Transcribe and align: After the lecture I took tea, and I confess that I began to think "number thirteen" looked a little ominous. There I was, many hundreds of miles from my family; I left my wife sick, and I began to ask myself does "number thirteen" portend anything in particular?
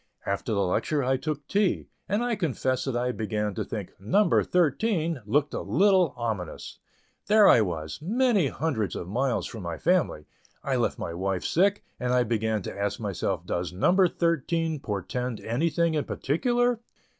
After 0.25 0.51
the 0.51 0.63
lecture 0.65 1.03
I 1.03 1.15
took 1.15 1.45
tea, 1.47 1.87
and 2.09 2.23
I 2.23 2.35
confess 2.35 2.85
that 2.85 2.95
I 2.97 3.11
began 3.11 3.53
to 3.53 3.63
think 3.63 3.91
"number 3.99 4.43
thirteen" 4.43 5.21
looked 5.27 5.53
a 5.53 5.61
little 5.61 6.15
ominous. 6.17 6.79
There 7.27 7.47
I 7.47 7.61
was, 7.61 7.99
many 8.01 8.47
hundreds 8.47 8.95
of 8.95 9.07
miles 9.07 9.45
from 9.45 9.61
my 9.61 9.77
family; 9.77 10.25
I 10.63 10.75
left 10.77 10.97
my 10.97 11.13
wife 11.13 11.43
sick, 11.43 11.83
and 11.99 12.13
I 12.13 12.23
began 12.23 12.63
to 12.63 12.75
ask 12.75 12.99
myself 12.99 13.45
does 13.45 13.71
"number 13.73 14.07
thirteen" 14.07 14.79
portend 14.79 15.39
anything 15.39 15.93
in 15.93 16.05
particular? 16.05 16.79